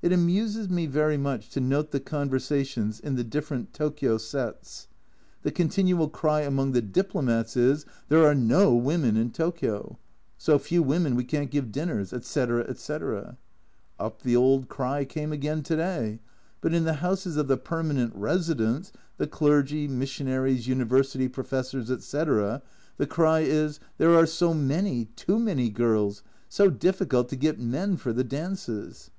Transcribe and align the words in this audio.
It 0.00 0.12
amuses 0.12 0.70
me 0.70 0.86
very 0.86 1.18
much 1.18 1.50
to 1.50 1.60
note 1.60 1.90
the 1.90 2.00
conversations 2.00 3.00
in 3.00 3.16
the 3.16 3.24
different 3.24 3.74
Tokio 3.74 4.16
sets. 4.16 4.88
The 5.42 5.50
continual 5.50 6.08
cry 6.08 6.42
among 6.42 6.72
240 6.72 6.78
A 6.78 6.80
Journal 6.80 7.10
from 7.10 7.26
Japan 7.26 7.26
the 7.26 7.42
diplomats 7.42 7.56
is, 7.56 7.86
"There 8.08 8.24
are 8.26 8.34
no 8.34 8.74
women 8.74 9.16
in 9.18 9.30
Tokio!" 9.30 9.98
"So 10.38 10.58
few 10.58 10.82
women, 10.82 11.16
we 11.16 11.24
can't 11.24 11.50
give 11.50 11.72
dinners," 11.72 12.14
etc. 12.14 12.64
etc. 12.66 13.36
Up 13.98 14.22
the 14.22 14.36
old 14.36 14.68
cry 14.68 15.04
came 15.04 15.32
again 15.32 15.62
to 15.64 15.76
day. 15.76 16.20
But 16.62 16.72
in 16.72 16.84
the 16.84 16.94
houses 17.04 17.36
of 17.36 17.48
the 17.48 17.58
permanent 17.58 18.14
residents, 18.14 18.92
the 19.18 19.26
clergy, 19.26 19.86
missionaries, 19.86 20.66
University 20.68 21.28
professors, 21.28 21.90
etc., 21.90 22.62
the 22.96 23.06
cry 23.06 23.40
is, 23.40 23.80
"There 23.98 24.14
are 24.14 24.26
so 24.26 24.54
many, 24.54 25.06
too 25.16 25.38
many, 25.38 25.68
girls, 25.68 26.22
so 26.48 26.70
difficult 26.70 27.28
to 27.30 27.36
get 27.36 27.60
men 27.60 27.96
for 27.98 28.14
the 28.14 28.24
dances." 28.24 29.10